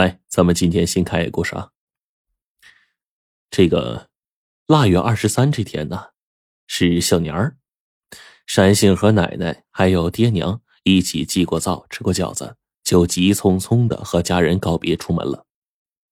[0.00, 1.72] 来，咱们今天新开一个故事啊。
[3.50, 4.08] 这个
[4.66, 6.06] 腊月二十三这天呢，
[6.66, 7.58] 是小年儿。
[8.46, 15.44] 山杏和奶奶还有爹娘一起祭过灶、吃过饺子，就急匆匆的和家人告别出门了。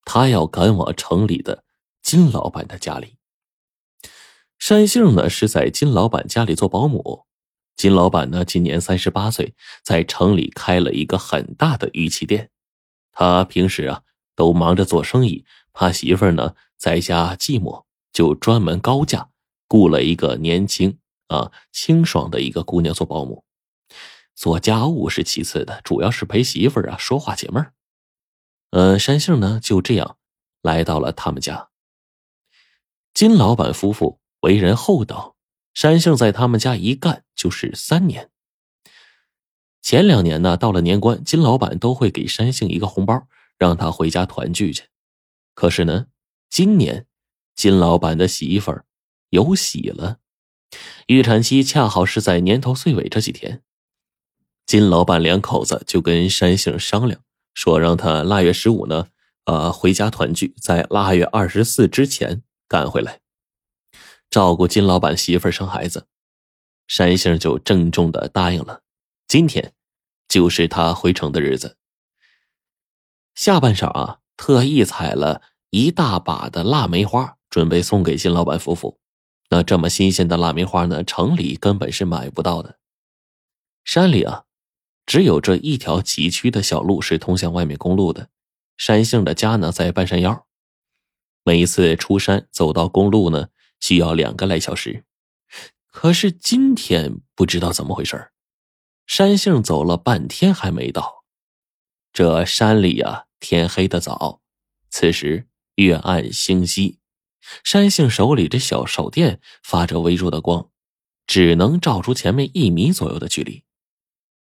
[0.05, 1.65] 他要赶往城里的
[2.03, 3.17] 金老板的家里。
[4.59, 7.25] 山杏呢是在金老板家里做保姆。
[7.75, 12.51] 金老板呢今年三十八岁，在城里开了一个很大的玉器店。
[13.19, 14.03] 他平时啊
[14.37, 19.31] 都忙着做生意，怕媳妇儿呢在家寂寞，就专门高价
[19.67, 23.45] 雇了一个年轻啊清爽的一个姑娘做保姆。
[24.37, 27.75] 做家务是其次的，主要是陪媳妇儿啊说话解闷儿。
[28.71, 30.17] 呃，山杏呢就这样
[30.63, 31.71] 来到了他们家。
[33.15, 35.35] 金老板夫妇为人厚道，
[35.75, 38.31] 山杏在他们家一干就是三年。
[39.89, 44.83] 前两年呢，到了年关，金老板都会给山杏一个红包，让他回家团聚去。
[45.55, 46.09] 可是呢，
[46.51, 47.07] 今年
[47.55, 48.85] 金老板的媳妇儿
[49.31, 50.19] 有喜了，
[51.07, 53.63] 预产期恰好是在年头岁尾这几天。
[54.67, 57.23] 金老板两口子就跟山杏商量，
[57.55, 59.07] 说让他腊月十五呢，
[59.47, 63.21] 呃，回家团聚，在腊月二十四之前赶回来，
[64.29, 66.07] 照顾金老板媳妇儿生孩子。
[66.87, 68.83] 山杏就郑重的答应了。
[69.27, 69.73] 今天。
[70.29, 71.77] 就是他回城的日子。
[73.35, 79.01] 下半晌啊，特意采了一大把的腊梅花，准备送给新老板夫妇。
[79.51, 82.79] 那这么新鲜的腊梅花呢，城里根本是买不到的。
[83.85, 84.45] 山里啊，
[85.07, 88.29] 只有这一条崎岖的小路是通向外面公路的。
[88.77, 90.47] 山杏的家呢，在半山腰。
[91.45, 93.49] 每一次出山走到公路呢，
[93.81, 95.05] 需要两个来小时。
[95.91, 98.31] 可是今天不知道怎么回事
[99.09, 101.25] 山杏走了半天还没到，
[102.13, 104.43] 这山里呀天黑的早，
[104.91, 106.99] 此时月暗星稀，
[107.65, 110.69] 山杏手里这小手电发着微弱的光，
[111.27, 113.65] 只能照出前面一米左右的距离。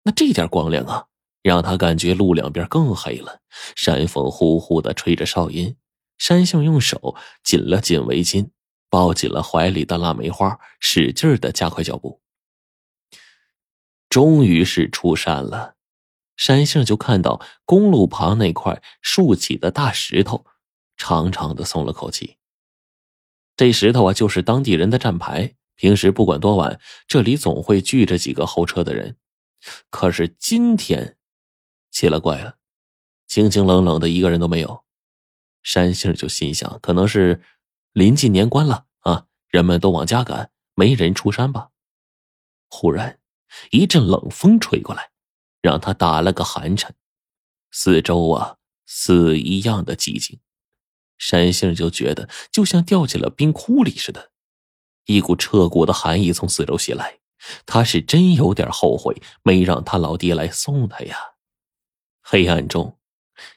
[0.04, 1.08] 那这点光亮啊，
[1.42, 3.42] 让他感觉路两边更黑了。
[3.76, 5.76] 山风呼呼的吹着哨音，
[6.18, 8.50] 山杏用手紧了紧围巾，
[8.90, 12.23] 抱紧了怀里的腊梅花，使劲的加快脚步。
[14.14, 15.74] 终于是出山了，
[16.38, 20.46] 山杏就看到公路旁那块竖起的大石头，
[20.96, 22.38] 长长的松了口气。
[23.58, 29.18] 这石头啊，就是当地人的站牌，平时不管多晚，这里总会聚着几个候车的人。
[29.90, 31.18] 可是今天，
[31.90, 32.58] 奇了怪了，
[33.26, 34.84] 清清冷冷的，一个人都没有。
[35.64, 37.42] 山杏就心想，可能是
[37.94, 41.72] 临近年关了啊，人们都往家赶，没人出山吧。
[42.70, 43.20] 忽然。
[43.72, 45.12] 一阵冷风吹过来，
[45.62, 46.96] 让他打了个寒颤。
[47.72, 50.40] 四周啊，死一样的寂静。
[51.18, 54.32] 山杏就觉得就像掉进了冰窟里似的，
[55.06, 57.20] 一股彻骨的寒意从四周袭来。
[57.66, 61.34] 他是真有点后悔没让他老爹来送他呀。
[62.22, 62.98] 黑暗中，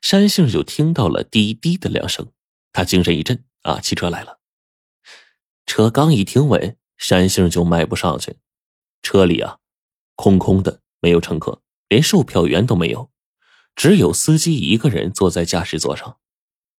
[0.02, 2.32] 山杏就听到了滴滴的两声，
[2.72, 4.40] 他精神一振啊，汽车来了。
[5.66, 8.38] 车刚一停稳，山杏就迈步上去，
[9.02, 9.58] 车里啊。
[10.16, 13.10] 空空的，没有乘客，连售票员都没有，
[13.76, 16.18] 只有司机一个人坐在驾驶座上。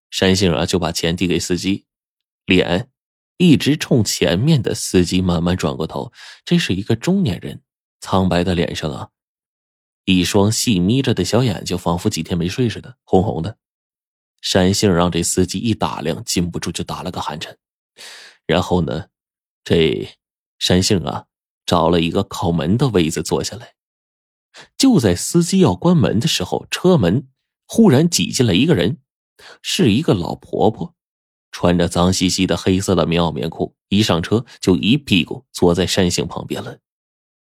[0.09, 1.85] 山杏啊，就把钱递给司机，
[2.45, 2.89] 脸
[3.37, 6.11] 一直冲前面的司机慢慢转过头。
[6.43, 7.61] 这是一个中年人，
[8.01, 9.09] 苍白的脸上啊，
[10.05, 13.57] 一双细眯着的小眼睛，仿佛几天没睡似的，红红的。
[14.41, 17.57] 山杏让这司机一打量，禁不住就打了个寒颤。
[18.45, 19.07] 然后呢，
[19.63, 20.09] 这
[20.57, 21.25] 山杏啊。
[21.67, 23.75] 找了一个靠门的位子坐下来，
[24.77, 27.27] 就在司机要关门的时候，车门
[27.67, 28.99] 忽然挤进来一个人，
[29.61, 30.95] 是一个老婆婆，
[31.51, 36.79] 穿着脏兮兮的黑色的棉袄棉裤，一上车就一屁股坐在山杏旁边了，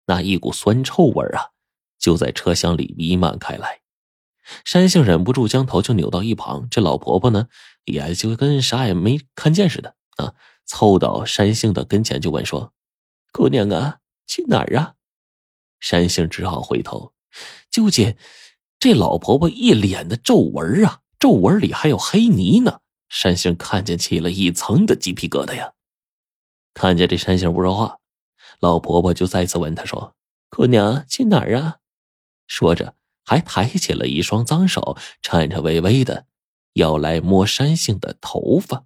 [0.06, 1.50] 那一股酸臭味啊，
[1.98, 3.82] 就在车厢里弥漫开来。
[4.64, 7.48] 山杏忍不住将头就扭到一旁，这老婆婆呢，
[7.84, 10.33] 也就跟啥也没看见似的啊，
[10.65, 12.72] 凑到山杏的跟前就问说。
[13.33, 14.95] 姑娘啊，去哪儿啊？
[15.80, 17.13] 山杏只好回头，
[17.71, 18.16] 就见
[18.78, 22.80] 这老婆婆一脸的皱纹啊，皱纹里还有黑泥呢。
[23.09, 25.72] 山杏看见起了一层的鸡皮疙瘩呀。
[26.75, 27.98] 看见这山杏不说话，
[28.60, 30.15] 老婆婆就再次问她说
[30.51, 31.78] ：“姑娘去哪儿啊？”
[32.47, 36.27] 说着还抬起了一双脏手，颤颤巍巍的
[36.74, 38.84] 要来摸山杏的头发。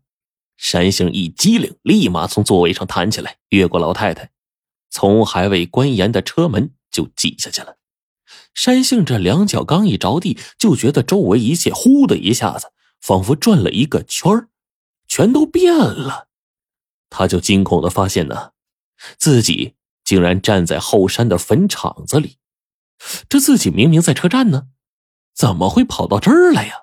[0.57, 4.31] 山杏一激灵，立马从座位上弹起来，越过老太太，
[4.91, 7.79] 从还未关严的车门就挤下去了。
[8.55, 14.49] 山杏这两脚刚一着地，就觉得周围一切呼的一下子，仿佛转了一个圈儿，
[15.09, 16.29] 全都变了。
[17.11, 18.53] 他就惊恐的发现呢，
[19.19, 22.39] 自己竟然站在后山的坟场子里。
[23.29, 24.69] 这自己明明在车站呢，
[25.35, 26.83] 怎么会跑到这儿来呀？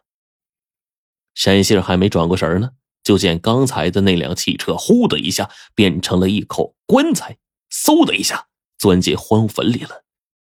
[1.33, 2.71] 山杏还没转过神呢，
[3.10, 7.40] 就见刚才的那辆汽车呼的一下变成了一口棺材，
[7.72, 10.04] 嗖的一下钻进荒坟里了。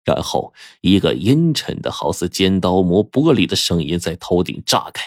[0.04, 5.04] 然后，一个阴沉的好似尖刀磨玻璃的声音在头顶炸开：“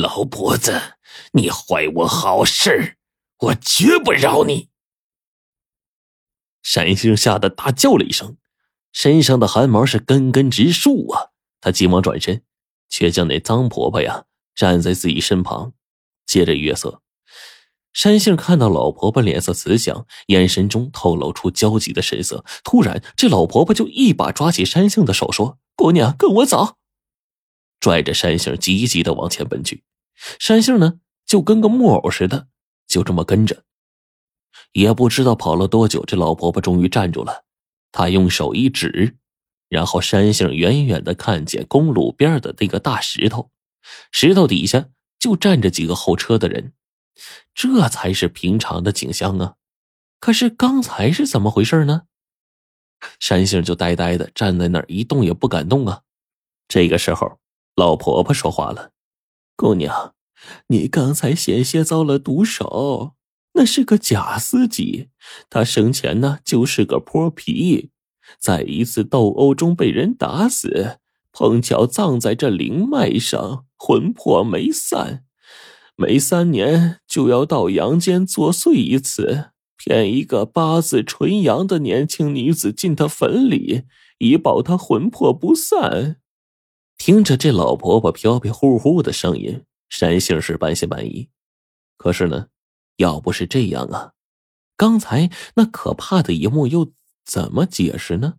[0.00, 0.80] 老婆子，
[1.32, 2.96] 你坏我好事，
[3.38, 4.68] 我绝不饶你！”
[6.62, 8.36] 闪星吓得大叫了一声，
[8.92, 11.30] 身上的汗毛是根根直竖啊！
[11.60, 12.44] 他急忙转身，
[12.88, 15.72] 却见那脏婆婆呀站在自己身旁，
[16.26, 17.02] 借着月色。
[17.92, 22.44] 山杏看到老婆婆脸色慈祥，眼神中透露出焦急的神色。
[22.62, 26.76] 突然，这老婆婆就一把抓起山杏的手，说：“姑娘，跟我走。”
[27.80, 29.82] 拽着山杏急急的往前奔去。
[30.38, 32.46] 山杏呢，就跟个木偶似的，
[32.86, 33.64] 就这么跟着。
[34.72, 37.44] 也不知道跑了多久，这老婆婆终于站住了。
[37.90, 39.16] 她用手一指，
[39.68, 43.50] 然后山杏远远的看见公路边的那个大石头，
[44.12, 44.90] 石头底下
[45.20, 46.72] 就站着几个候车的人。
[47.54, 49.54] 这才是平常的景象啊！
[50.18, 52.02] 可是刚才是怎么回事呢？
[53.18, 56.02] 山杏就呆呆的站在那儿，一动也不敢动啊。
[56.68, 57.38] 这个时候，
[57.76, 58.92] 老婆婆说话了
[59.56, 60.14] ：“姑娘，
[60.68, 63.14] 你刚才险些遭了毒手，
[63.52, 65.08] 那是个假司机，
[65.48, 67.90] 他生前呢就是个泼皮，
[68.38, 70.98] 在一次斗殴中被人打死，
[71.40, 75.24] 碰巧葬在这灵脉上，魂魄没散。”
[75.96, 83.84] 每三年就要到阳间作祟一次，骗一个八字纯阳的年轻女子进他坟里，
[84.18, 86.20] 以保他魂魄不散。
[86.98, 91.30] 听着这老婆婆飘飘忽忽的声音，山杏是半信半疑。
[91.96, 92.48] 可是呢，
[92.96, 94.12] 要不是这样啊，
[94.76, 96.92] 刚才那可怕的一幕又
[97.24, 98.34] 怎么解释呢？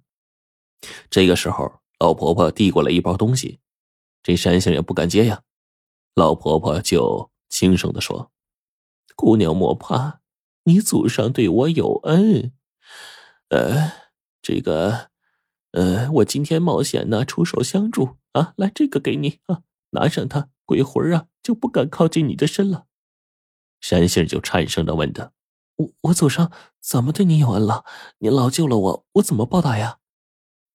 [1.09, 3.59] 这个时候，老婆婆递过来一包东西，
[4.23, 5.43] 这山杏也不敢接呀。
[6.15, 7.29] 老婆婆就。
[7.47, 8.31] 轻声的说
[9.13, 10.21] ：“姑娘莫怕，
[10.63, 12.53] 你祖上对我有恩。
[13.49, 13.91] 呃，
[14.41, 15.09] 这个，
[15.73, 18.53] 呃，我今天冒险呢，出手相助啊。
[18.55, 22.85] 来，这个给你啊，拿上它，鬼魂啊就不敢靠近你的身了。”
[23.81, 25.33] 山杏就颤声的问他
[25.75, 27.83] ：“我我祖上怎么对你有恩了？
[28.19, 29.99] 你老救了我，我怎么报答呀？”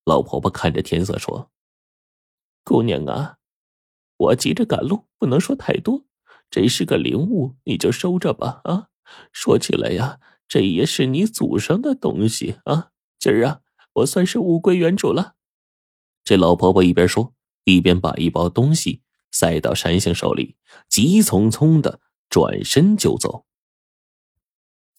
[0.06, 1.50] 老婆婆看着天色说
[2.62, 3.38] ：“姑娘啊，
[4.16, 6.06] 我急着赶路，不能说太多。”
[6.48, 8.60] 这是个灵物，你就收着吧。
[8.62, 8.86] 啊，
[9.32, 12.92] 说起来呀，这也是你祖上的东西啊。
[13.18, 13.62] 今儿啊，
[13.94, 15.34] 我算是物归原主了。
[16.22, 19.02] 这老婆婆一边说，一边把一包东西
[19.32, 20.56] 塞到山杏手里，
[20.88, 22.00] 急匆匆的
[22.30, 23.44] 转身就走。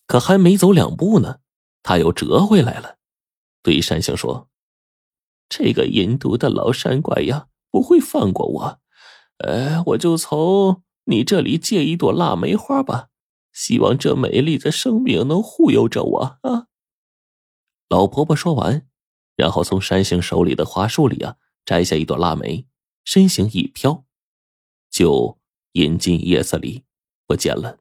[0.06, 1.40] 可还没走两步呢，
[1.82, 2.98] 他又折回来了，
[3.64, 4.50] 对山杏说
[5.50, 8.80] ：“这个阴毒的老山怪呀，不会放过我。
[9.38, 13.08] 呃，我就从……”你这里借一朵腊梅花吧，
[13.54, 16.68] 希望这美丽的生命能护佑着我啊！
[17.88, 18.86] 老婆婆说完，
[19.38, 22.68] 然后从山杏手里的花束里啊摘下一朵腊梅，
[23.06, 24.04] 身形一飘，
[24.92, 25.40] 就
[25.72, 26.84] 隐进夜色里
[27.26, 27.78] 不见了。